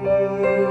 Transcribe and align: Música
Música 0.00 0.67